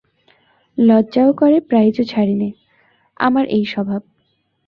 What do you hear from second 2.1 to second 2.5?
ছাড়ি নে,